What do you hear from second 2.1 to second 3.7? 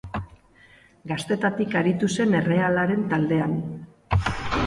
zen Errealaren taldean.